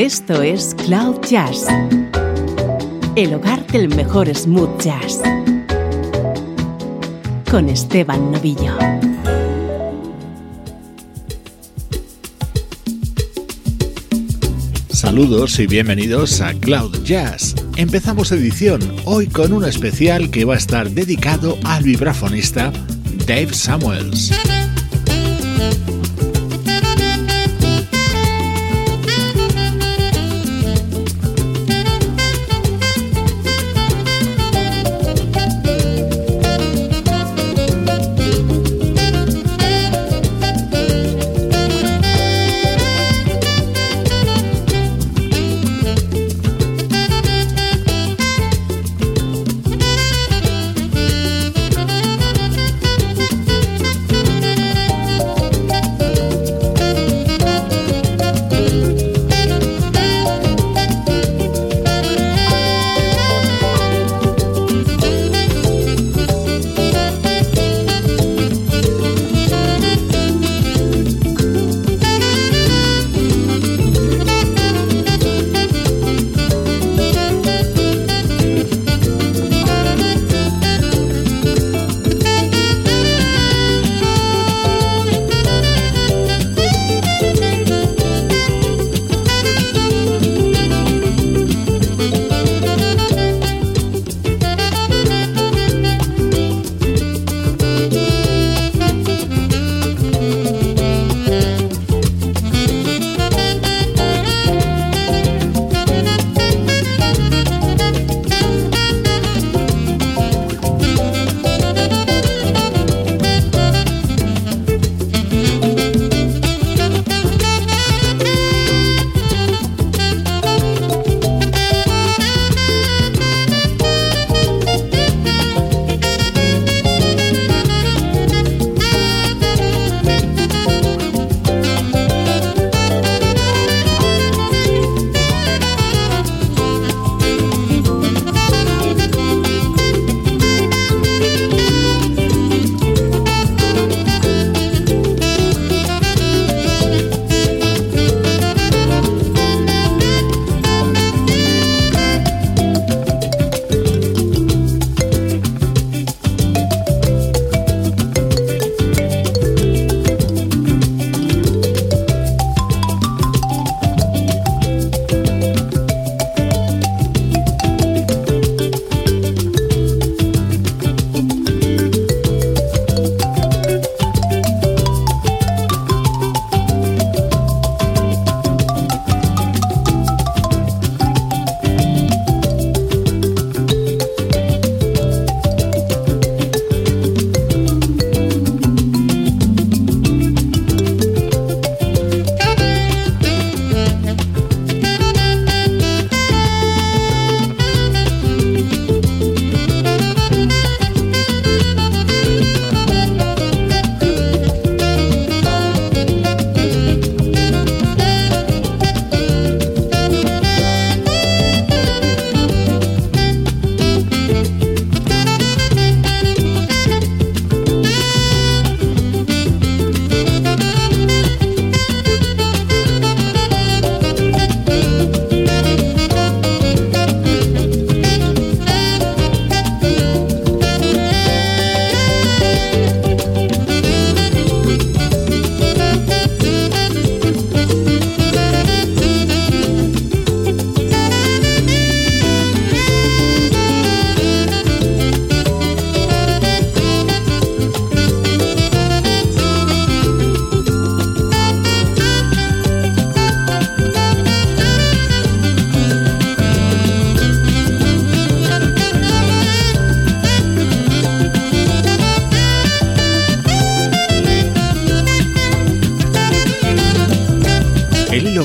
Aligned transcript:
Esto 0.00 0.40
es 0.40 0.74
Cloud 0.86 1.20
Jazz, 1.28 1.66
el 3.16 3.34
hogar 3.34 3.66
del 3.66 3.94
mejor 3.94 4.34
smooth 4.34 4.80
jazz, 4.80 5.20
con 7.50 7.68
Esteban 7.68 8.32
Novillo. 8.32 8.78
Saludos 14.88 15.58
y 15.58 15.66
bienvenidos 15.66 16.40
a 16.40 16.54
Cloud 16.54 17.04
Jazz. 17.04 17.54
Empezamos 17.76 18.32
edición 18.32 18.80
hoy 19.04 19.26
con 19.26 19.52
un 19.52 19.66
especial 19.66 20.30
que 20.30 20.46
va 20.46 20.54
a 20.54 20.56
estar 20.56 20.88
dedicado 20.88 21.58
al 21.64 21.82
vibrafonista 21.82 22.72
Dave 23.26 23.52
Samuels. 23.52 24.32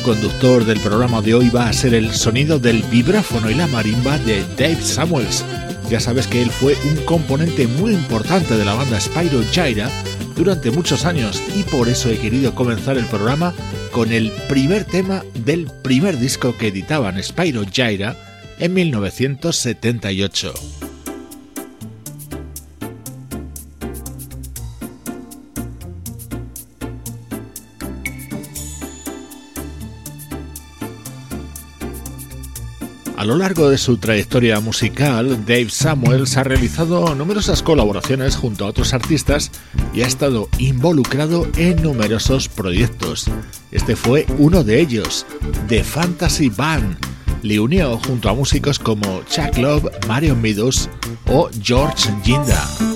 Conductor 0.05 0.63
del 0.65 0.79
programa 0.81 1.19
de 1.19 1.33
hoy 1.33 1.49
va 1.49 1.67
a 1.67 1.73
ser 1.73 1.95
el 1.95 2.13
sonido 2.13 2.59
del 2.59 2.83
vibráfono 2.83 3.49
y 3.49 3.55
la 3.55 3.65
marimba 3.65 4.19
de 4.19 4.43
Dave 4.55 4.79
Samuels. 4.79 5.43
Ya 5.89 5.99
sabes 5.99 6.27
que 6.27 6.43
él 6.43 6.51
fue 6.51 6.77
un 6.87 6.97
componente 7.05 7.65
muy 7.65 7.93
importante 7.93 8.55
de 8.55 8.63
la 8.63 8.75
banda 8.75 8.99
Spyro 8.99 9.41
Gyra 9.51 9.89
durante 10.35 10.69
muchos 10.69 11.05
años 11.05 11.41
y 11.55 11.63
por 11.63 11.89
eso 11.89 12.11
he 12.11 12.19
querido 12.19 12.53
comenzar 12.53 12.99
el 12.99 13.05
programa 13.07 13.55
con 13.91 14.11
el 14.11 14.31
primer 14.47 14.83
tema 14.83 15.23
del 15.43 15.65
primer 15.81 16.19
disco 16.19 16.55
que 16.55 16.67
editaban 16.67 17.21
Spyro 17.23 17.63
Gyra 17.63 18.15
en 18.59 18.75
1978. 18.75 20.53
A 33.25 33.27
lo 33.27 33.37
largo 33.37 33.71
de 33.71 33.79
su 33.79 33.97
trayectoria 33.97 34.59
musical, 34.59 35.43
Dave 35.47 35.71
Samuels 35.71 36.37
ha 36.37 36.43
realizado 36.43 37.15
numerosas 37.15 37.63
colaboraciones 37.63 38.35
junto 38.35 38.65
a 38.65 38.67
otros 38.67 38.93
artistas 38.93 39.49
y 39.95 40.03
ha 40.03 40.05
estado 40.05 40.47
involucrado 40.59 41.47
en 41.57 41.81
numerosos 41.81 42.47
proyectos. 42.47 43.25
Este 43.71 43.95
fue 43.95 44.27
uno 44.37 44.63
de 44.63 44.79
ellos, 44.79 45.25
The 45.67 45.83
Fantasy 45.83 46.49
Band. 46.49 46.99
Le 47.41 47.59
unió 47.59 47.97
junto 47.97 48.29
a 48.29 48.35
músicos 48.35 48.77
como 48.77 49.23
Chuck 49.23 49.57
Love, 49.57 49.89
Marion 50.07 50.39
Meadows 50.39 50.87
o 51.25 51.49
George 51.63 52.07
Ginda. 52.23 52.94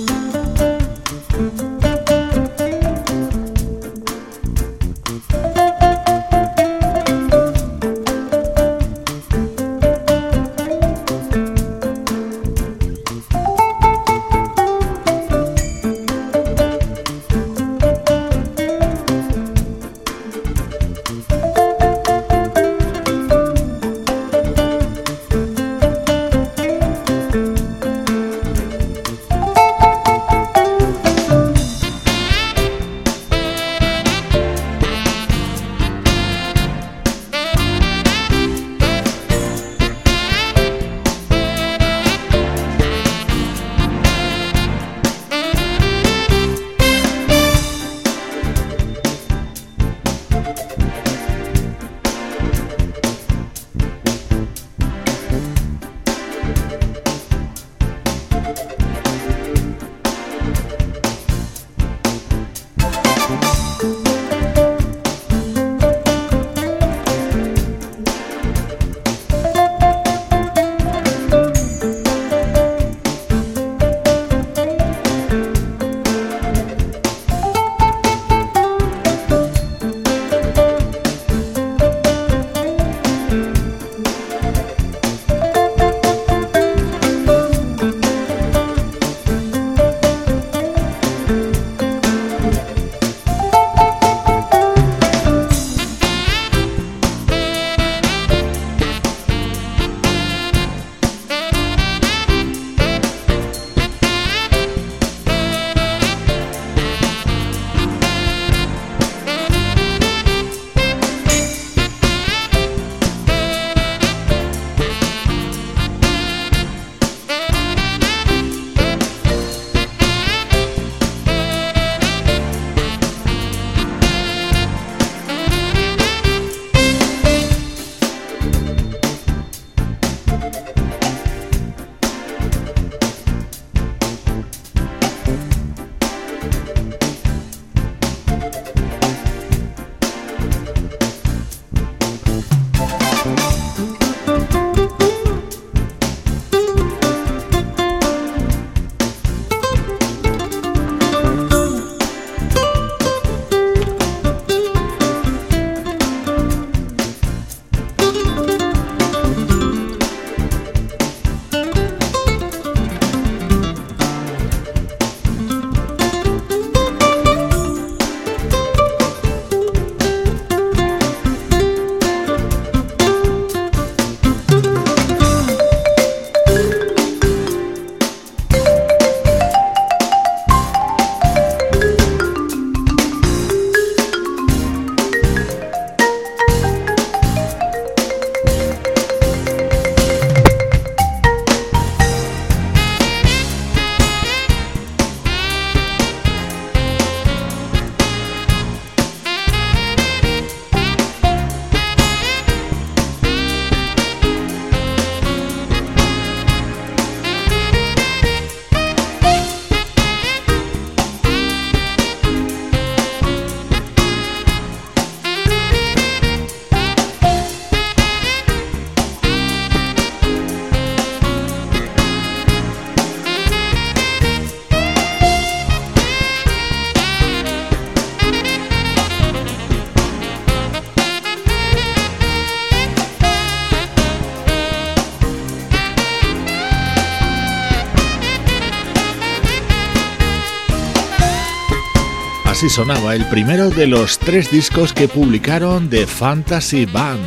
Así 242.60 242.68
sonaba 242.68 243.16
el 243.16 243.24
primero 243.30 243.70
de 243.70 243.88
los 243.88 244.20
tres 244.20 244.52
discos 244.52 244.92
que 244.92 245.08
publicaron 245.08 245.90
The 245.90 246.06
Fantasy 246.06 246.84
Band, 246.84 247.22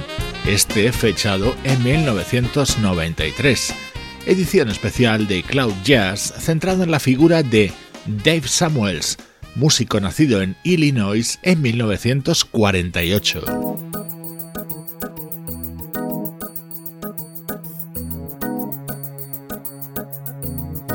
este 0.46 0.92
fechado 0.92 1.56
en 1.64 1.82
1993. 1.82 3.74
Edición 4.26 4.68
especial 4.68 5.26
de 5.26 5.42
Cloud 5.42 5.72
Jazz 5.84 6.34
centrado 6.38 6.82
en 6.82 6.90
la 6.90 7.00
figura 7.00 7.42
de 7.42 7.72
Dave 8.04 8.46
Samuels, 8.46 9.16
músico 9.54 10.00
nacido 10.00 10.42
en 10.42 10.54
Illinois 10.64 11.38
en 11.42 11.62
1948. 11.62 13.61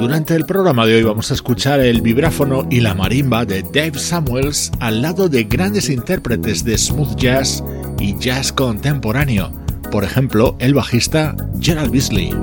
Durante 0.07 0.35
el 0.35 0.45
programa 0.45 0.85
de 0.85 0.95
hoy 0.95 1.03
vamos 1.03 1.31
a 1.31 1.33
escuchar 1.33 1.81
el 1.81 2.01
vibráfono 2.01 2.65
y 2.69 2.79
la 2.79 2.95
marimba 2.95 3.43
de 3.43 3.61
Dave 3.61 3.99
Samuels 3.99 4.71
al 4.79 5.01
lado 5.01 5.27
de 5.27 5.43
grandes 5.43 5.89
intérpretes 5.89 6.63
de 6.63 6.77
smooth 6.77 7.17
jazz 7.17 7.61
y 7.99 8.17
jazz 8.17 8.53
contemporáneo. 8.53 9.51
por 9.91 10.05
ejemplo 10.05 10.55
el 10.59 10.73
bajista 10.73 11.35
Gerald 11.59 11.91
Beasley. 11.91 12.33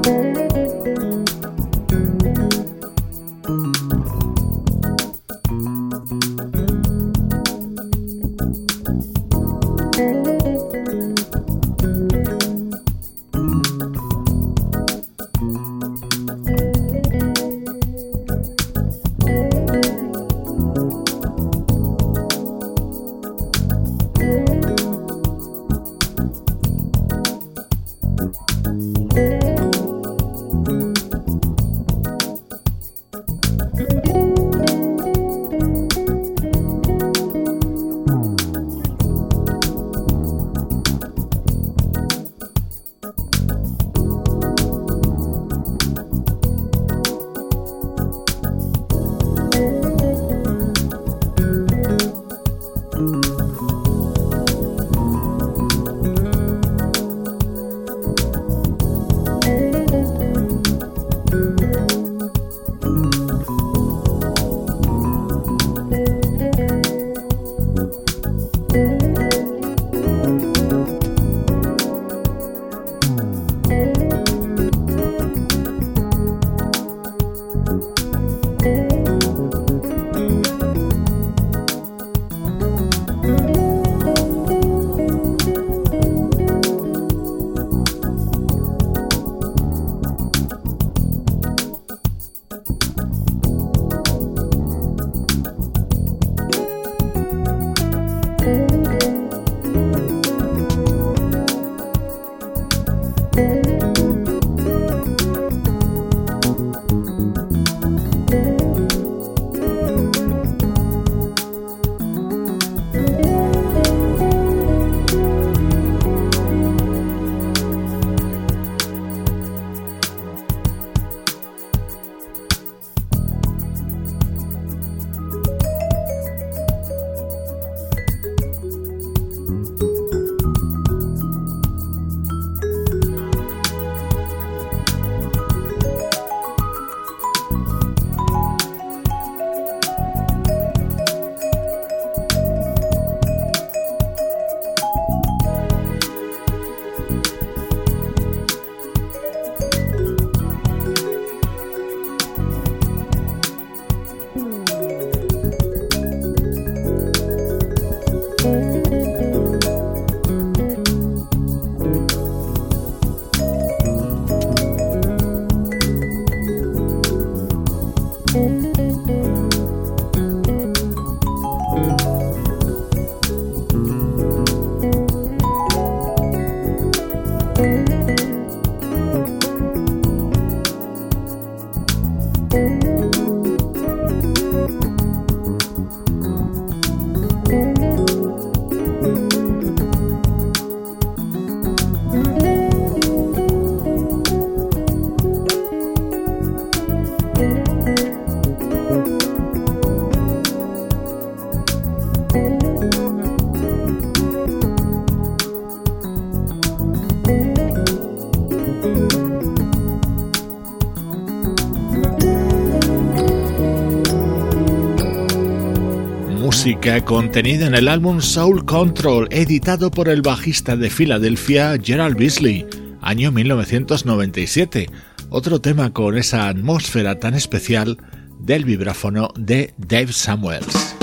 Contenida 217.07 217.67
en 217.67 217.75
el 217.75 217.89
álbum 217.89 218.21
Soul 218.21 218.67
Control, 218.67 219.27
editado 219.31 219.91
por 219.91 220.11
el 220.11 220.21
bajista 220.21 220.77
de 220.77 220.91
Filadelfia 220.91 221.79
Gerald 221.83 222.19
Beasley, 222.19 222.67
año 223.01 223.33
1997. 223.33 224.91
Otro 225.31 225.63
tema 225.63 225.95
con 225.95 226.19
esa 226.19 226.47
atmósfera 226.47 227.19
tan 227.19 227.33
especial 227.33 227.97
del 228.39 228.67
vibráfono 228.67 229.31
de 229.35 229.73
Dave 229.79 230.13
Samuels. 230.13 230.94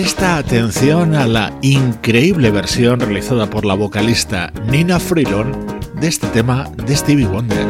Presta 0.00 0.38
atención 0.38 1.14
a 1.14 1.26
la 1.26 1.52
increíble 1.60 2.50
versión 2.50 3.00
realizada 3.00 3.50
por 3.50 3.66
la 3.66 3.74
vocalista 3.74 4.50
Nina 4.66 4.98
Freelon 4.98 5.52
de 6.00 6.08
este 6.08 6.26
tema 6.28 6.70
de 6.86 6.96
Stevie 6.96 7.26
Wonder. 7.26 7.66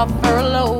a 0.00 0.06
furlough. 0.22 0.78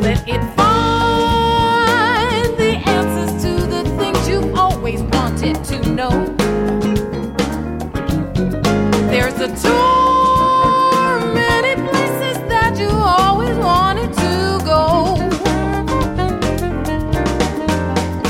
Let 0.00 0.22
it 0.28 0.40
find 0.54 2.56
the 2.56 2.80
answers 2.86 3.42
to 3.42 3.66
the 3.66 3.82
things 3.98 4.28
you've 4.28 4.54
always 4.54 5.02
wanted 5.02 5.64
to 5.64 5.78
know. 5.90 6.10
There's 9.10 9.40
a 9.40 9.48
tour, 9.60 11.20
many 11.34 11.74
places 11.88 12.38
that 12.48 12.78
you 12.78 12.90
always 12.90 13.56
wanted 13.56 14.12
to 14.12 14.60
go. 14.64 15.16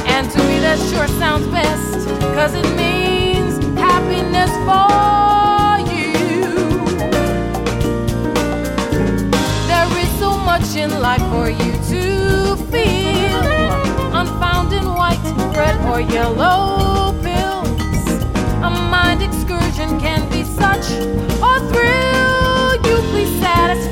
And 0.06 0.30
to 0.30 0.38
me, 0.38 0.58
that 0.60 0.78
sure 0.88 1.06
sounds 1.18 1.46
best, 1.48 2.08
cause 2.34 2.54
it 2.54 2.64
means 2.78 3.01
looking 10.82 11.00
like 11.00 11.20
for 11.30 11.48
you 11.48 11.72
to 11.90 12.56
feel? 12.70 13.42
Unfound 14.14 14.72
in 14.72 14.84
white, 14.84 15.18
red, 15.56 15.76
or 15.86 16.00
yellow 16.00 17.12
pills. 17.22 18.24
A 18.62 18.70
mind 18.90 19.22
excursion 19.22 20.00
can 20.00 20.28
be 20.30 20.44
such 20.44 20.90
a 20.90 21.60
thrill. 21.70 22.74
You 22.86 22.96
please 23.10 23.40
satisfy. 23.40 23.91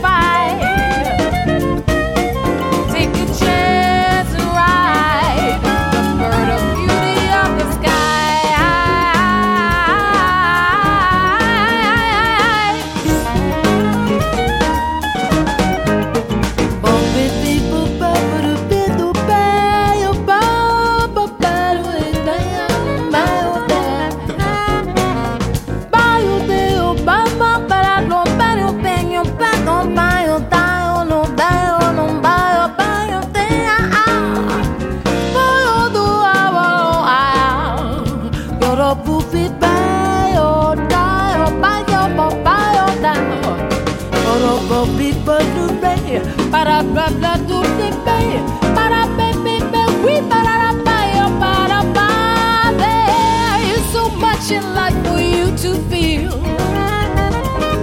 such 54.33 54.53
a 54.53 54.61
lot 54.61 54.93
for 55.07 55.21
you 55.21 55.47
to 55.57 55.75
feel. 55.91 56.33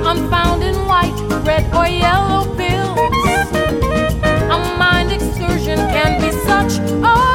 I'm 0.08 0.30
found 0.30 0.64
in 0.64 0.76
white, 0.86 1.18
red, 1.46 1.66
or 1.74 1.88
yellow 1.88 2.56
pills. 2.56 3.00
A 4.56 4.58
mind 4.80 5.12
excursion 5.12 5.78
can 5.78 6.22
be 6.22 6.32
such 6.32 6.80
a 6.80 7.27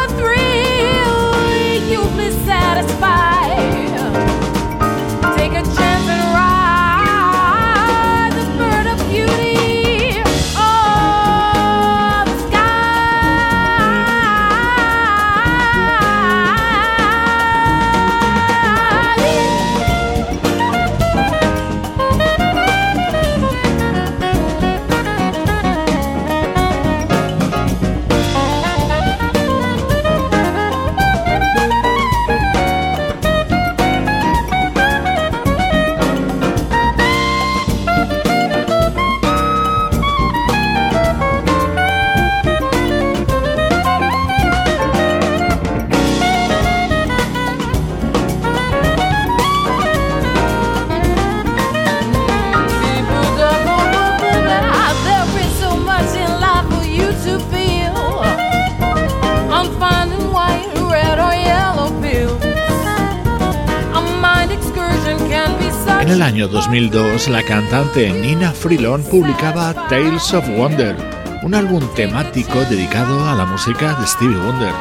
2002, 66.30 67.28
la 67.30 67.42
cantante 67.42 68.08
Nina 68.12 68.52
Freelon 68.52 69.02
publicaba 69.02 69.74
Tales 69.88 70.32
of 70.32 70.48
Wonder, 70.56 70.94
un 71.42 71.52
álbum 71.52 71.82
temático 71.96 72.60
dedicado 72.70 73.28
a 73.28 73.34
la 73.34 73.44
música 73.44 73.94
de 73.94 74.06
Stevie 74.06 74.36
Wonder. 74.36 74.72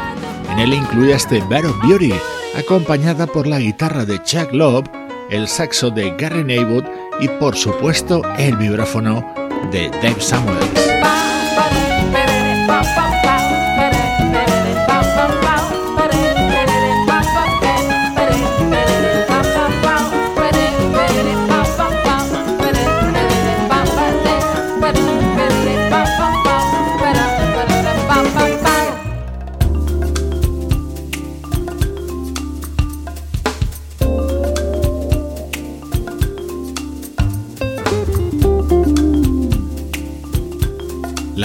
En 0.52 0.60
él 0.60 0.72
incluía 0.72 1.16
este 1.16 1.42
Bed 1.50 1.66
of 1.66 1.82
Beauty, 1.82 2.14
acompañada 2.56 3.26
por 3.26 3.48
la 3.48 3.58
guitarra 3.58 4.06
de 4.06 4.22
Chuck 4.22 4.54
Love, 4.54 4.86
el 5.32 5.48
saxo 5.48 5.90
de 5.90 6.16
Gary 6.16 6.44
Neywood 6.44 6.86
y 7.20 7.28
por 7.28 7.56
supuesto 7.56 8.22
el 8.38 8.56
vibráfono 8.58 9.26
de 9.72 9.90
Dave 9.90 10.22
Samuels. 10.22 11.01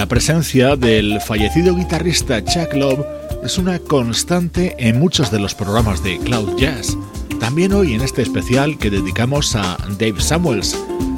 La 0.07 0.09
presencia 0.09 0.77
del 0.77 1.19
fallecido 1.19 1.75
guitarrista 1.75 2.41
Chuck 2.41 2.73
Love 2.75 3.05
es 3.43 3.57
una 3.57 3.77
constante 3.77 4.73
en 4.79 5.01
muchos 5.01 5.31
de 5.31 5.39
los 5.39 5.53
programas 5.53 6.01
de 6.01 6.17
Cloud 6.19 6.57
Jazz. 6.57 6.97
También 7.41 7.73
hoy 7.73 7.93
en 7.93 7.99
este 7.99 8.21
especial 8.21 8.77
que 8.77 8.89
dedicamos 8.89 9.53
a 9.57 9.75
Dave 9.99 10.21
Samuels. 10.21 10.77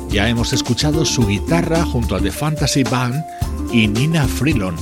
Ya 0.09 0.27
hemos 0.27 0.53
escuchado 0.53 1.05
su 1.05 1.27
guitarra 1.27 1.85
junto 1.85 2.15
a 2.15 2.19
The 2.19 2.31
Fantasy 2.31 2.81
Band 2.81 3.23
y 3.71 3.87
Nina 3.87 4.27
Freelon. 4.27 4.75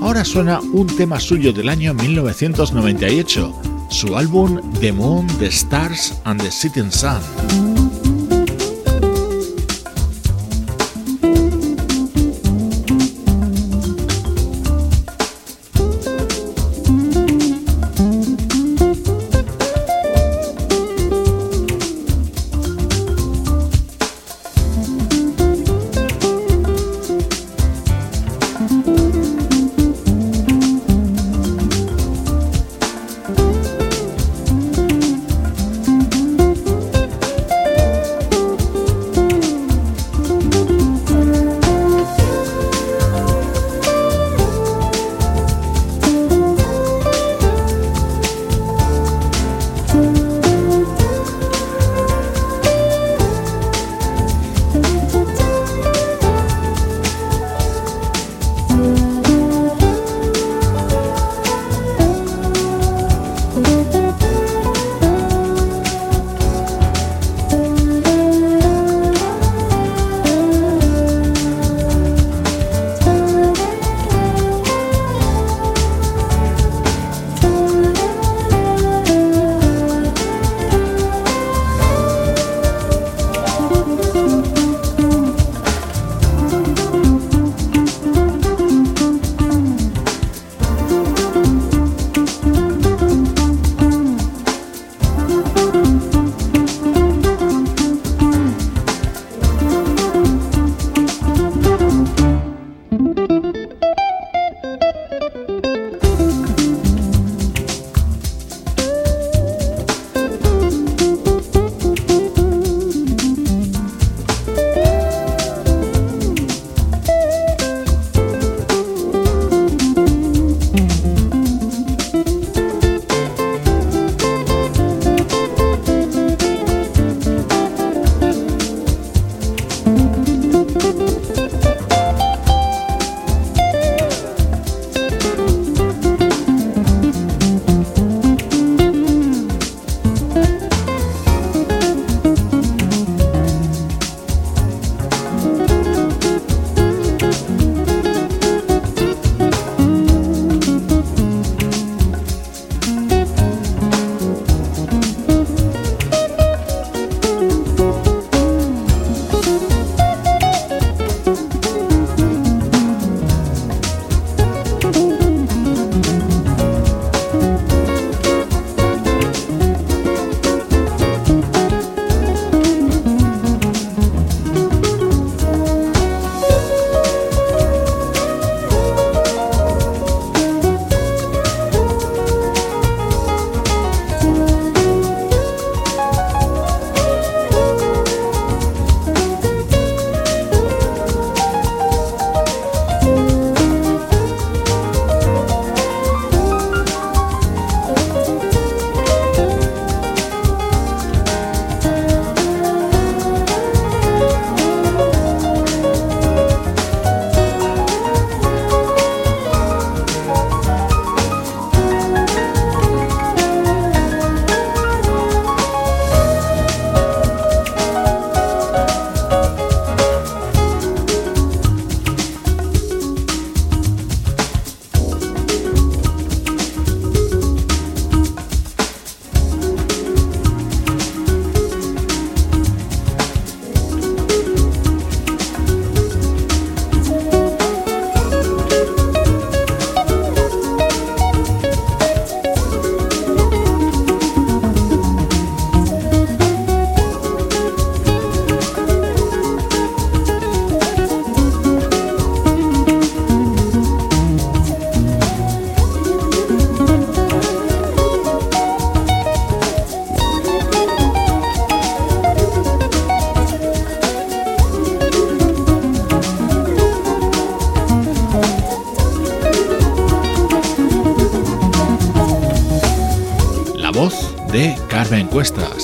Ahora 0.00 0.24
suena 0.24 0.58
un 0.58 0.88
tema 0.88 1.20
suyo 1.20 1.52
del 1.52 1.68
año 1.68 1.94
1998, 1.94 3.62
su 3.90 4.16
álbum 4.16 4.60
The 4.80 4.90
Moon, 4.90 5.28
The 5.38 5.46
Stars 5.46 6.20
and 6.24 6.42
the 6.42 6.50
Setting 6.50 6.90
Sun. 6.90 8.01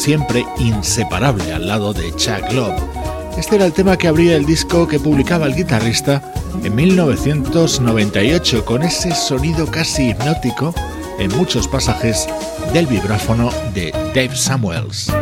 Siempre 0.09 0.47
inseparable 0.59 1.53
al 1.53 1.69
lado 1.69 1.93
de 1.93 2.11
Chuck 2.17 2.51
Love. 2.55 2.83
Este 3.37 3.57
era 3.57 3.67
el 3.67 3.75
tema 3.75 3.99
que 3.99 4.09
abría 4.09 4.37
el 4.37 4.47
disco 4.47 4.89
que 4.89 4.99
publicaba 4.99 5.45
el 5.45 5.55
guitarrista 5.55 6.33
en 6.65 6.75
1998 6.75 8.65
con 8.65 8.85
ese 8.85 9.15
sonido 9.15 9.67
casi 9.67 10.09
hipnótico 10.09 10.75
en 11.19 11.37
muchos 11.37 11.69
pasajes 11.69 12.27
del 12.73 12.87
vibráfono 12.87 13.51
de 13.75 13.91
Dave 14.15 14.35
Samuels. 14.35 15.13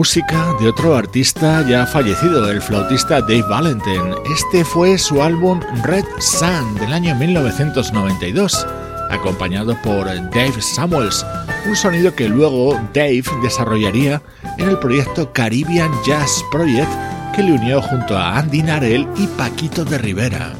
Música 0.00 0.54
de 0.58 0.66
otro 0.66 0.96
artista 0.96 1.62
ya 1.68 1.84
fallecido, 1.84 2.50
el 2.50 2.62
flautista 2.62 3.20
Dave 3.20 3.42
Valentin. 3.42 4.14
Este 4.32 4.64
fue 4.64 4.96
su 4.96 5.22
álbum 5.22 5.60
Red 5.84 6.06
Sun 6.18 6.74
del 6.76 6.94
año 6.94 7.14
1992, 7.16 8.66
acompañado 9.10 9.76
por 9.82 10.06
Dave 10.06 10.62
Samuels, 10.62 11.26
un 11.66 11.76
sonido 11.76 12.14
que 12.14 12.30
luego 12.30 12.80
Dave 12.94 13.24
desarrollaría 13.42 14.22
en 14.56 14.70
el 14.70 14.78
proyecto 14.78 15.34
Caribbean 15.34 15.92
Jazz 16.06 16.42
Project 16.50 16.90
que 17.36 17.42
le 17.42 17.52
unió 17.52 17.82
junto 17.82 18.16
a 18.16 18.38
Andy 18.38 18.62
Narell 18.62 19.06
y 19.18 19.26
Paquito 19.26 19.84
de 19.84 19.98
Rivera. 19.98 20.54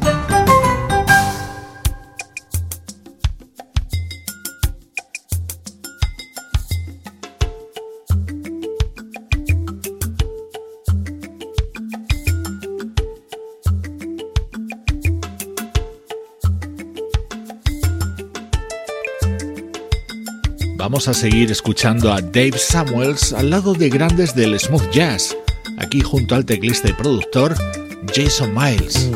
Vamos 20.80 21.08
a 21.08 21.14
seguir 21.14 21.50
escuchando 21.50 22.10
a 22.10 22.22
Dave 22.22 22.56
Samuels 22.56 23.34
al 23.34 23.50
lado 23.50 23.74
de 23.74 23.90
grandes 23.90 24.34
del 24.34 24.58
smooth 24.58 24.90
jazz, 24.90 25.36
aquí 25.76 26.00
junto 26.00 26.34
al 26.34 26.46
teclista 26.46 26.88
y 26.88 26.94
productor 26.94 27.54
Jason 28.14 28.54
Miles. 28.54 29.10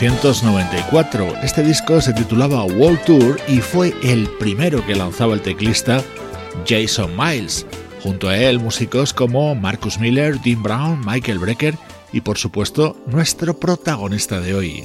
1994. 0.00 1.42
Este 1.42 1.64
disco 1.64 2.00
se 2.00 2.12
titulaba 2.12 2.64
World 2.64 3.02
Tour 3.04 3.40
y 3.48 3.58
fue 3.58 3.92
el 4.04 4.28
primero 4.38 4.84
que 4.86 4.94
lanzaba 4.94 5.34
el 5.34 5.40
teclista 5.40 6.04
Jason 6.68 7.16
Miles. 7.16 7.66
Junto 8.00 8.28
a 8.28 8.36
él 8.36 8.60
músicos 8.60 9.12
como 9.12 9.56
Marcus 9.56 9.98
Miller, 9.98 10.40
Dean 10.40 10.62
Brown, 10.62 11.00
Michael 11.04 11.40
Brecker 11.40 11.74
y 12.12 12.20
por 12.20 12.38
supuesto 12.38 12.96
nuestro 13.06 13.58
protagonista 13.58 14.40
de 14.40 14.54
hoy. 14.54 14.84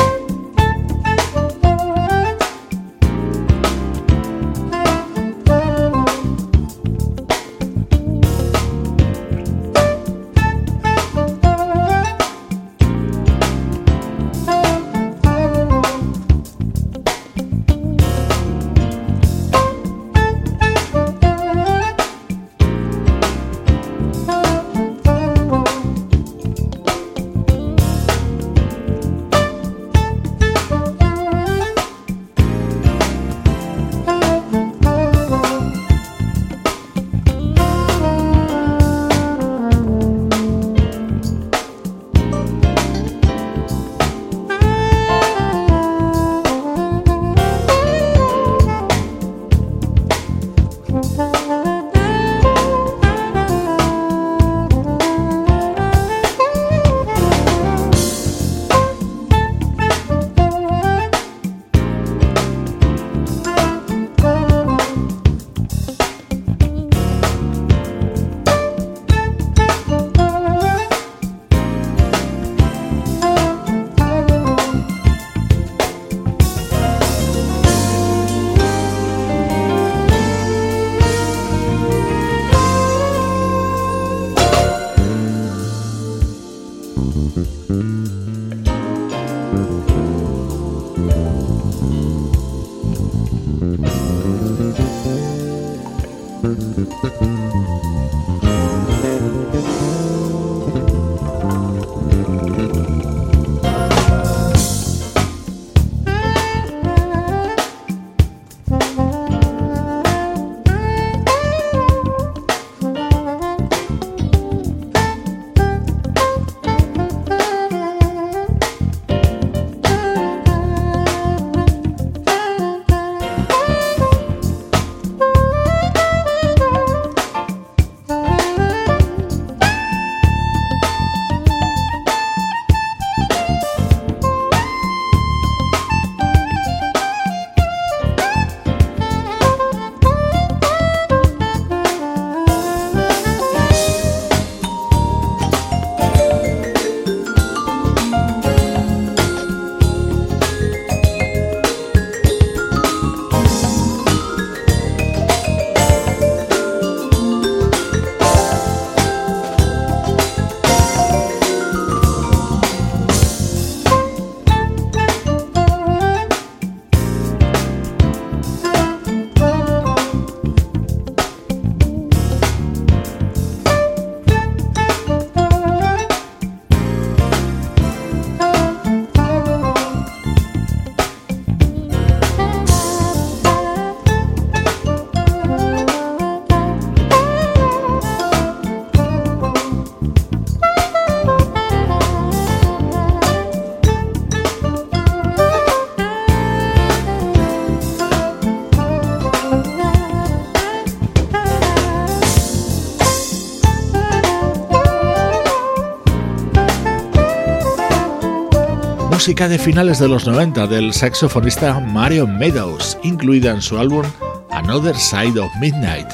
Música 209.31 209.47
de 209.47 209.59
finales 209.59 209.97
de 209.97 210.09
los 210.09 210.27
90 210.27 210.67
del 210.67 210.91
saxofonista 210.91 211.79
Mario 211.79 212.27
Meadows, 212.27 212.97
incluida 213.01 213.51
en 213.51 213.61
su 213.61 213.77
álbum 213.77 214.03
Another 214.49 214.93
Side 214.93 215.39
of 215.39 215.49
Midnight, 215.61 216.09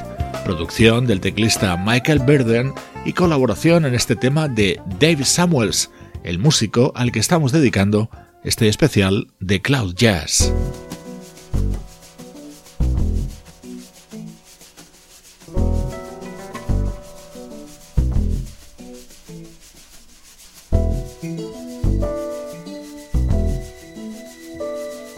producción 0.46 1.08
del 1.08 1.20
teclista 1.20 1.76
Michael 1.78 2.20
Burden 2.20 2.76
y 3.06 3.14
colaboración 3.14 3.86
en 3.86 3.96
este 3.96 4.16
tema 4.16 4.48
de 4.48 4.80
Dave 5.00 5.26
Samuels, 5.26 5.90
el 6.24 6.38
músico 6.38 6.92
al 6.96 7.12
que 7.12 7.18
estamos 7.18 7.52
dedicando 7.52 8.12
este 8.44 8.68
especial 8.68 9.26
de 9.40 9.64
Cloud 9.64 9.96
Jazz. 9.96 10.54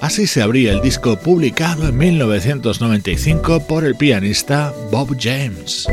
Así 0.09 0.25
se 0.25 0.41
abría 0.41 0.71
el 0.71 0.81
disco 0.81 1.19
publicado 1.19 1.87
en 1.87 1.95
1995 1.95 3.67
por 3.67 3.85
el 3.85 3.95
pianista 3.95 4.73
Bob 4.89 5.15
James. 5.19 5.85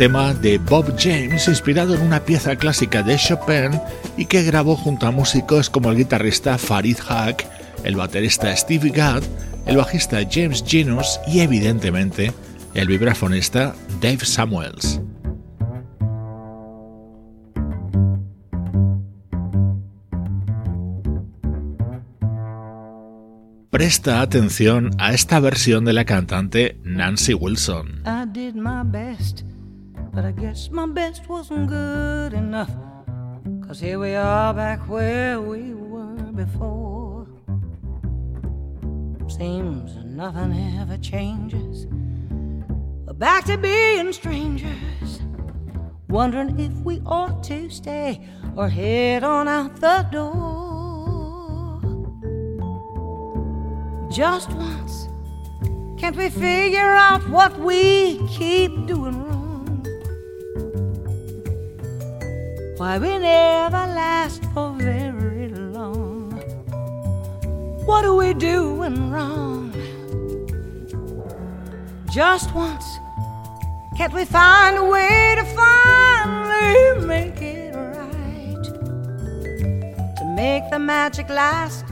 Tema 0.00 0.32
de 0.32 0.56
Bob 0.56 0.94
James 0.98 1.46
inspirado 1.46 1.94
en 1.94 2.00
una 2.00 2.24
pieza 2.24 2.56
clásica 2.56 3.02
de 3.02 3.18
Chopin 3.18 3.78
y 4.16 4.24
que 4.24 4.42
grabó 4.42 4.74
junto 4.74 5.06
a 5.06 5.10
músicos 5.10 5.68
como 5.68 5.90
el 5.90 5.98
guitarrista 5.98 6.56
Farid 6.56 6.96
Hack, 7.06 7.46
el 7.84 7.96
baterista 7.96 8.56
Steve 8.56 8.88
Gadd, 8.88 9.22
el 9.66 9.76
bajista 9.76 10.20
James 10.30 10.64
Genus 10.66 11.20
y 11.26 11.40
evidentemente 11.40 12.32
el 12.72 12.88
vibrafonista 12.88 13.74
Dave 14.00 14.24
Samuels. 14.24 15.02
Presta 23.68 24.22
atención 24.22 24.92
a 24.96 25.12
esta 25.12 25.40
versión 25.40 25.84
de 25.84 25.92
la 25.92 26.06
cantante 26.06 26.78
Nancy 26.84 27.34
Wilson. 27.34 28.02
But 30.12 30.24
I 30.24 30.32
guess 30.32 30.70
my 30.70 30.86
best 30.86 31.28
wasn't 31.28 31.68
good 31.68 32.32
enough. 32.32 32.70
Cause 33.66 33.80
here 33.80 33.98
we 33.98 34.14
are 34.14 34.52
back 34.54 34.80
where 34.88 35.40
we 35.40 35.74
were 35.74 36.32
before. 36.32 37.26
Seems 39.28 39.96
nothing 40.04 40.52
ever 40.80 40.98
changes. 40.98 41.86
We're 43.06 43.14
back 43.14 43.44
to 43.46 43.56
being 43.56 44.12
strangers. 44.12 45.20
Wondering 46.08 46.58
if 46.58 46.72
we 46.80 47.00
ought 47.06 47.42
to 47.44 47.70
stay 47.70 48.28
or 48.56 48.68
head 48.68 49.22
on 49.22 49.46
out 49.46 49.76
the 49.76 50.08
door. 50.10 50.50
just 54.10 54.50
once. 54.52 55.08
Can't 55.96 56.16
we 56.16 56.28
figure 56.30 56.80
out 56.80 57.26
what 57.30 57.58
we 57.58 58.18
keep 58.26 58.86
doing 58.86 59.22
wrong? 59.22 59.39
Why 62.80 62.96
we 62.96 63.18
never 63.18 63.84
last 63.92 64.42
for 64.54 64.72
very 64.72 65.48
long? 65.50 66.32
What 67.84 68.06
are 68.06 68.14
we 68.14 68.32
doing 68.32 69.10
wrong? 69.10 69.70
Just 72.10 72.54
once. 72.54 72.86
Can't 73.98 74.14
we 74.14 74.24
find 74.24 74.78
a 74.78 74.84
way 74.86 75.34
to 75.36 75.44
finally 75.44 77.06
make 77.06 77.42
it 77.42 77.74
right? 77.74 78.64
To 80.16 80.24
make 80.34 80.70
the 80.70 80.78
magic 80.78 81.28
last 81.28 81.84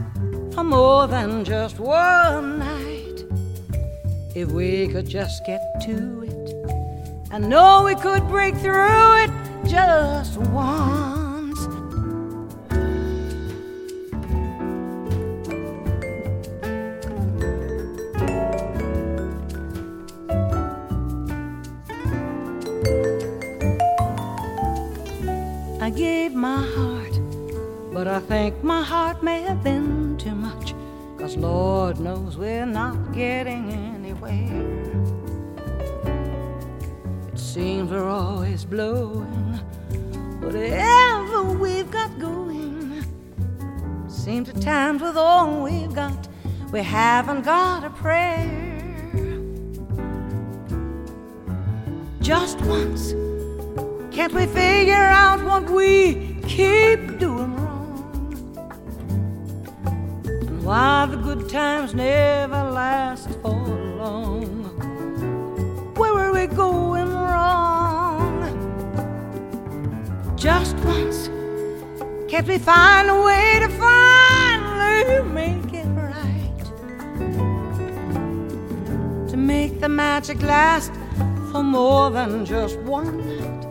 for 0.55 0.64
more 0.64 1.07
than 1.07 1.45
just 1.45 1.78
one 1.78 2.61
night. 2.61 3.26
If 4.34 4.53
we 4.53 4.89
could 4.89 5.07
just 5.07 5.45
get 5.45 5.61
to 5.82 6.22
it, 6.22 7.30
I 7.30 7.36
know 7.36 7.84
we 7.84 7.95
could 7.95 8.26
break 8.26 8.57
through 8.57 9.24
it 9.24 9.47
just 9.69 10.39
once. 10.39 11.61
I 25.81 25.91
gave 25.91 26.35
my 26.35 26.62
heart, 26.62 27.21
but 27.93 28.09
I 28.09 28.21
think 28.21 28.62
my 28.64 28.83
heart 28.83 29.23
may 29.23 29.43
have 29.43 29.62
been 29.62 30.16
too 30.16 30.35
much. 30.35 30.75
Cause 31.19 31.37
Lord 31.37 32.01
knows 32.01 32.39
we're 32.39 32.64
not 32.64 33.12
getting 33.12 33.71
anywhere. 33.71 34.64
It 37.33 37.39
seems 37.39 37.91
we're 37.91 38.09
always 38.09 38.64
blowing 38.64 39.47
whatever 40.41 41.43
we've 41.45 41.91
got 41.91 42.18
going. 42.18 43.05
Seems 44.09 44.49
at 44.49 44.61
times 44.61 45.03
with 45.03 45.16
all 45.16 45.62
we've 45.62 45.95
got, 45.95 46.28
we 46.72 46.80
haven't 46.80 47.43
got 47.43 47.84
a 47.84 47.91
prayer. 47.91 48.78
Just 52.20 52.61
once, 52.62 53.12
can't 54.14 54.32
we 54.32 54.47
figure 54.47 54.95
out 54.95 55.43
what 55.45 55.70
we 55.70 56.36
keep 56.47 57.18
doing 57.18 57.55
wrong? 57.57 57.68
why 60.68 61.07
the 61.07 61.16
good 61.16 61.49
times 61.49 61.95
never 61.95 62.70
last 62.70 63.30
for 63.41 63.53
long. 64.03 64.64
Where 65.95 66.12
are 66.12 66.34
we 66.34 66.47
going 66.47 67.09
wrong? 67.09 67.68
Just 70.39 70.76
once, 70.84 71.28
can't 72.28 72.47
we 72.47 72.59
find 72.59 73.11
a 73.11 73.22
way 73.22 73.59
to 73.59 73.68
finally 73.70 75.22
make 75.32 75.74
it 75.74 75.84
right? 75.89 76.64
To 79.30 79.36
make 79.36 79.80
the 79.80 79.89
magic 79.89 80.41
last 80.43 80.93
for 81.51 81.64
more 81.64 82.11
than 82.11 82.47
just 82.47 82.78
one 82.82 83.18
night. 83.26 83.66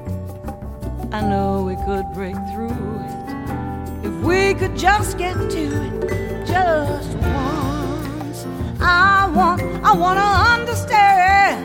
I 1.13 1.21
know 1.21 1.63
we 1.63 1.77
could 1.85 2.11
break 2.13 2.35
through 2.51 2.99
it 2.99 4.05
if 4.05 4.13
we 4.25 4.53
could 4.53 4.77
just 4.77 5.17
get 5.17 5.35
to 5.35 5.63
it 5.85 6.45
just 6.45 7.15
once. 7.19 8.45
I 8.81 9.31
want, 9.33 9.61
I 9.85 9.93
want 9.93 10.19
to 10.19 10.25
understand 10.59 11.63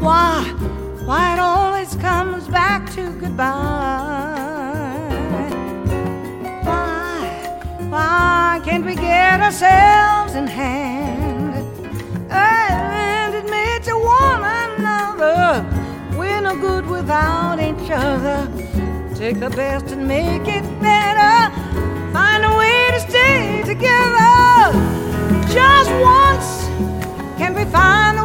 why, 0.00 0.44
why 1.04 1.36
comes 1.36 1.71
back 2.62 2.88
to 2.94 3.04
goodbye. 3.22 3.48
Why, 6.68 7.22
why 7.92 8.60
can't 8.64 8.84
we 8.84 8.94
get 8.94 9.40
ourselves 9.40 10.32
in 10.40 10.46
hand 10.46 11.54
and 12.30 13.34
admit 13.40 13.78
to 13.88 13.94
one 14.20 14.42
another 14.62 15.42
we're 16.16 16.42
no 16.48 16.54
good 16.66 16.86
without 16.86 17.58
each 17.68 17.88
other? 17.90 18.38
Take 19.22 19.40
the 19.40 19.50
best 19.50 19.86
and 19.94 20.06
make 20.06 20.46
it 20.58 20.66
better. 20.88 21.36
Find 22.16 22.42
a 22.50 22.54
way 22.62 22.78
to 22.94 23.00
stay 23.10 23.62
together 23.72 24.38
just 25.58 25.90
once. 26.14 26.48
Can 27.40 27.52
we 27.58 27.64
find 27.78 28.21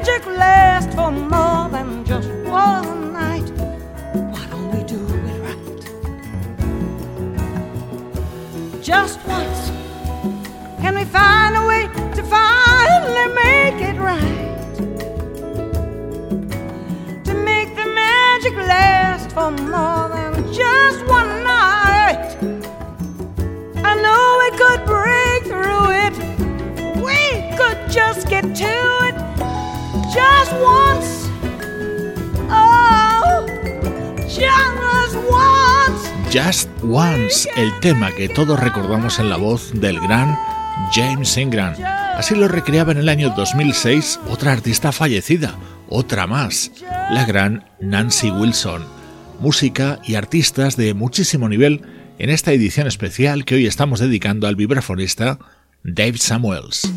magic 0.00 0.26
last 0.26 0.90
for 0.94 1.10
more 1.10 1.68
than 1.68 2.04
just 2.06 2.30
one 2.46 3.12
night. 3.12 3.50
Why 4.32 4.46
don't 4.50 4.70
we 4.74 4.82
do 4.84 4.96
it 5.30 5.40
right? 5.46 5.82
Just 8.82 9.18
once. 9.26 9.70
Can 10.80 10.94
we 10.94 11.04
find 11.04 11.54
a 11.56 11.66
way 11.66 11.82
to 12.16 12.22
finally 12.22 13.26
make 13.44 13.78
it 13.90 13.98
right? 14.00 14.74
To 17.26 17.34
make 17.34 17.76
the 17.76 17.84
magic 17.84 18.54
last 18.56 19.32
for 19.32 19.50
more 19.50 20.08
than 20.08 20.19
Just 36.32 36.70
Once, 36.84 37.48
el 37.56 37.72
tema 37.80 38.12
que 38.12 38.28
todos 38.28 38.60
recordamos 38.60 39.18
en 39.18 39.28
la 39.28 39.36
voz 39.36 39.72
del 39.74 39.98
gran 39.98 40.38
James 40.92 41.36
Ingram. 41.36 41.74
Así 41.82 42.36
lo 42.36 42.46
recreaba 42.46 42.92
en 42.92 42.98
el 42.98 43.08
año 43.08 43.34
2006 43.36 44.20
otra 44.28 44.52
artista 44.52 44.92
fallecida, 44.92 45.58
otra 45.88 46.28
más, 46.28 46.70
la 47.10 47.24
gran 47.24 47.64
Nancy 47.80 48.30
Wilson. 48.30 48.84
Música 49.40 49.98
y 50.04 50.14
artistas 50.14 50.76
de 50.76 50.94
muchísimo 50.94 51.48
nivel 51.48 51.82
en 52.20 52.30
esta 52.30 52.52
edición 52.52 52.86
especial 52.86 53.44
que 53.44 53.56
hoy 53.56 53.66
estamos 53.66 53.98
dedicando 53.98 54.46
al 54.46 54.54
vibrafonista 54.54 55.40
Dave 55.82 56.18
Samuels. 56.18 56.92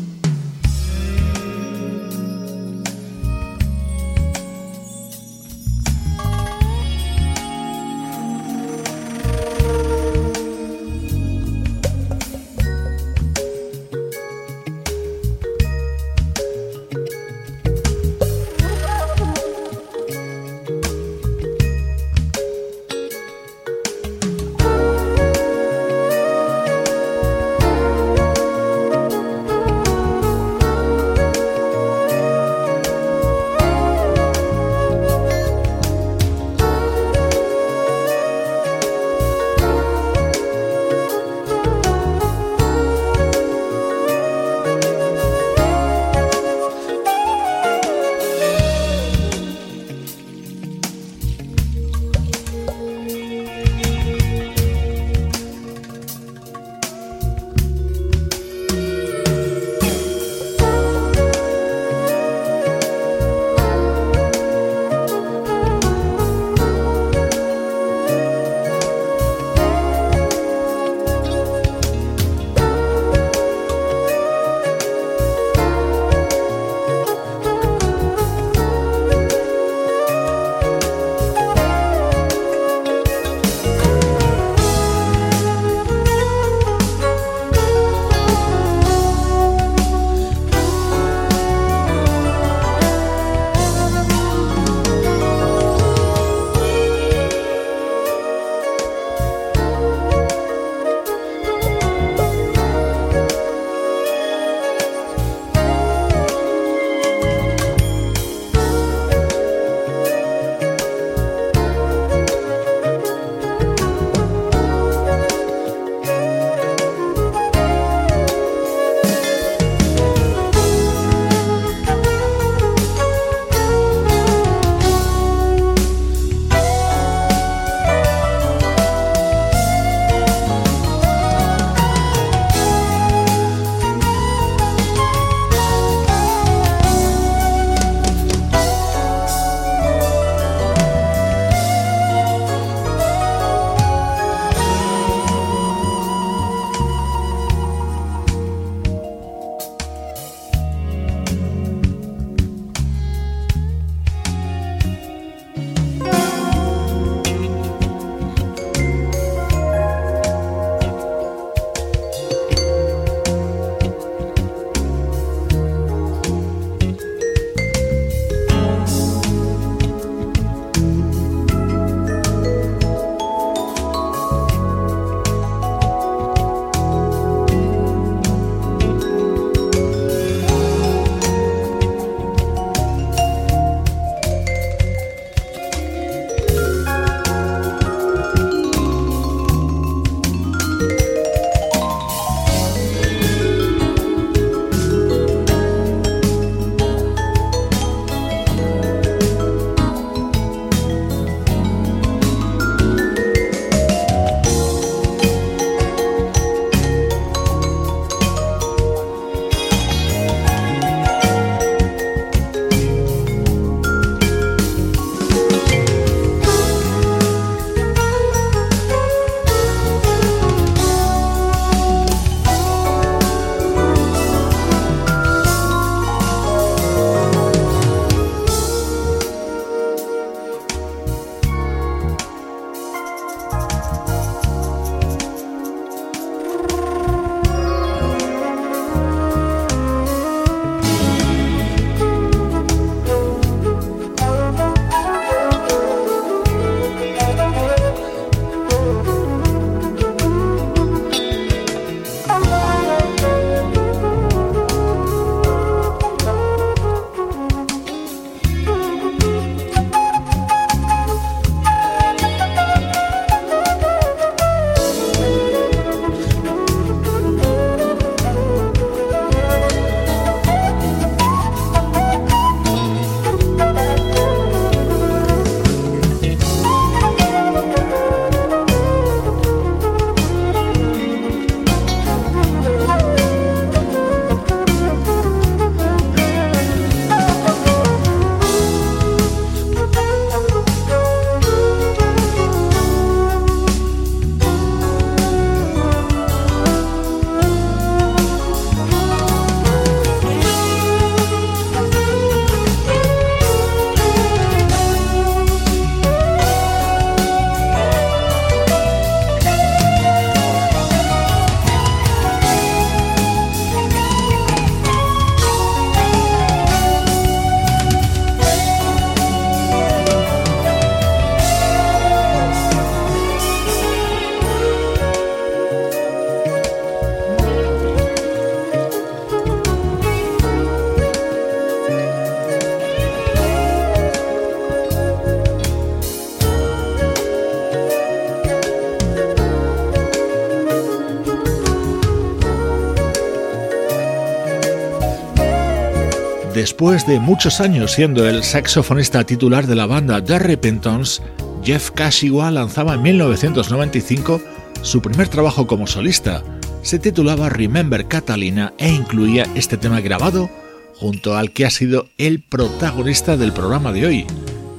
Después 346.64 347.06
de 347.06 347.20
muchos 347.20 347.60
años 347.60 347.92
siendo 347.92 348.26
el 348.26 348.42
saxofonista 348.42 349.22
titular 349.24 349.66
de 349.66 349.74
la 349.74 349.84
banda 349.84 350.24
The 350.24 350.38
Repentance, 350.38 351.20
Jeff 351.62 351.90
Kashiwa 351.90 352.50
lanzaba 352.50 352.94
en 352.94 353.02
1995 353.02 354.40
su 354.80 355.02
primer 355.02 355.28
trabajo 355.28 355.66
como 355.66 355.86
solista. 355.86 356.42
Se 356.80 356.98
titulaba 356.98 357.50
Remember 357.50 358.08
Catalina 358.08 358.72
e 358.78 358.88
incluía 358.88 359.46
este 359.54 359.76
tema 359.76 360.00
grabado 360.00 360.48
junto 360.96 361.36
al 361.36 361.50
que 361.50 361.66
ha 361.66 361.70
sido 361.70 362.08
el 362.16 362.40
protagonista 362.40 363.36
del 363.36 363.52
programa 363.52 363.92
de 363.92 364.06
hoy, 364.06 364.26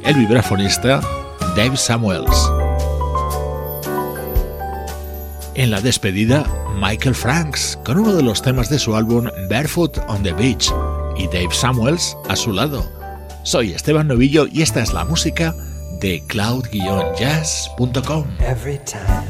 el 0.03 0.15
vibrafonista 0.15 1.01
Dave 1.55 1.77
Samuels. 1.77 2.49
En 5.53 5.69
la 5.69 5.81
despedida, 5.81 6.47
Michael 6.81 7.13
Franks 7.13 7.77
con 7.85 7.99
uno 7.99 8.15
de 8.15 8.23
los 8.23 8.41
temas 8.41 8.71
de 8.71 8.79
su 8.79 8.95
álbum 8.95 9.27
Barefoot 9.51 9.99
on 10.07 10.23
the 10.23 10.33
Beach 10.33 10.71
y 11.17 11.27
Dave 11.27 11.51
Samuels 11.51 12.17
a 12.29 12.35
su 12.35 12.51
lado. 12.51 12.83
Soy 13.43 13.73
Esteban 13.73 14.07
Novillo 14.07 14.47
y 14.47 14.61
esta 14.61 14.81
es 14.81 14.93
la 14.93 15.05
música 15.05 15.53
de 16.01 16.21
cloud-jazz.com. 16.27 18.25
Every 18.39 18.79
time 18.85 19.27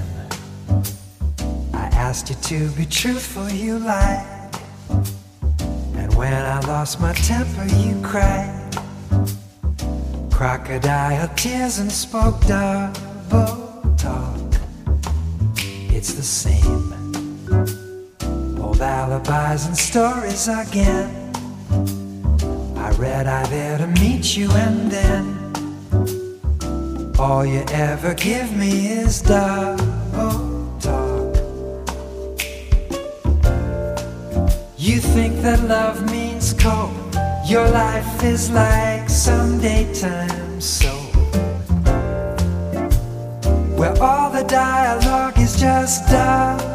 I 1.74 1.90
asked 1.96 2.30
you 2.30 2.36
to 2.36 2.72
be 2.76 2.86
truthful, 2.86 3.50
you 3.50 3.78
lied. 3.80 4.26
And 5.98 6.14
when 6.16 6.34
I 6.34 6.60
lost 6.68 7.00
my 7.00 7.14
temper, 7.14 7.66
you 7.66 7.96
cried. 8.02 8.52
Crocodile 10.32 11.30
tears 11.36 11.80
and 11.80 11.92
spoke 11.92 12.40
double 12.48 13.96
talk. 13.98 14.38
It's 15.90 16.14
the 16.14 16.24
same. 16.24 16.94
Old 18.62 18.82
alibis 18.82 19.68
and 19.68 19.78
stories 19.78 20.48
again. 20.48 21.25
Read 22.98 23.28
I 23.28 23.46
there 23.48 23.78
to 23.78 23.88
meet 23.88 24.38
you 24.38 24.50
and 24.52 24.90
then 24.90 25.36
all 27.20 27.46
you 27.46 27.66
ever 27.72 28.14
give 28.14 28.56
me 28.56 28.88
is 28.88 29.22
double 29.22 30.78
talk. 30.80 31.36
You 34.78 35.00
think 35.02 35.42
that 35.42 35.62
love 35.68 36.10
means 36.10 36.54
cold. 36.54 36.96
Your 37.46 37.68
life 37.70 38.24
is 38.24 38.50
like 38.52 39.10
some 39.10 39.60
daytime 39.60 40.62
soap. 40.62 41.16
Where 43.78 44.02
all 44.02 44.30
the 44.30 44.46
dialogue 44.48 45.38
is 45.38 45.60
just 45.60 46.08
double 46.08 46.75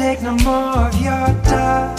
take 0.00 0.22
no 0.22 0.34
more 0.36 0.88
of 0.88 0.98
your 1.02 1.26
double 1.44 1.89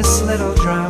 This 0.00 0.22
little 0.22 0.54
drama's 0.54 0.89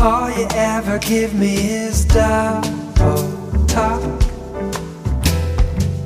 all 0.00 0.30
you 0.30 0.46
ever 0.54 0.98
give 0.98 1.34
me 1.34 1.54
is 1.56 2.04
double 2.04 3.66
talk. 3.66 4.02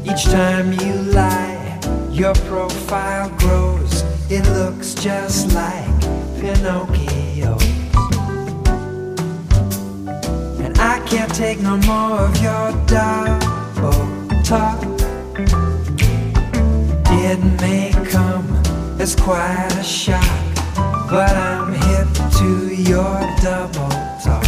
Each 0.05 0.25
time 0.25 0.73
you 0.73 0.95
lie, 1.13 1.79
your 2.11 2.35
profile 2.35 3.29
grows. 3.39 4.03
It 4.31 4.45
looks 4.51 4.95
just 4.95 5.55
like 5.55 6.01
Pinocchio. 6.41 7.59
And 10.63 10.79
I 10.79 11.03
can't 11.07 11.35
take 11.35 11.61
no 11.61 11.77
more 11.79 12.21
of 12.21 12.43
your 12.43 12.73
double 12.87 14.43
talk. 14.43 14.83
It 17.25 17.39
may 17.61 17.93
come 18.11 18.47
as 18.99 19.15
quite 19.15 19.73
a 19.79 19.85
shock, 19.85 20.55
but 21.11 21.37
I'm 21.37 21.73
to 21.75 22.02
your 22.89 23.21
double 23.41 23.89
talk. 24.25 24.45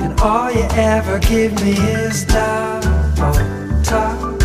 And 0.00 0.18
all 0.20 0.52
you 0.52 0.66
ever 0.72 1.18
give 1.18 1.52
me 1.62 1.72
is 1.72 2.24
double 2.24 3.34
talk. 3.82 4.40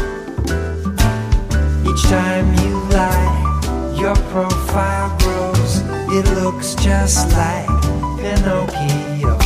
Each 1.85 2.03
time 2.03 2.47
you 2.63 2.79
lie, 2.89 3.95
your 3.99 4.15
profile 4.31 5.15
grows. 5.19 5.81
It 6.09 6.25
looks 6.41 6.73
just 6.75 7.31
like 7.33 7.67
Pinocchio's. 8.19 9.45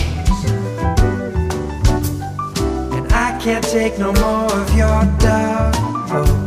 And 2.95 3.11
I 3.11 3.37
can't 3.41 3.63
take 3.63 3.99
no 3.99 4.13
more 4.13 4.53
of 4.53 4.77
your 4.77 5.03
double 5.19 6.40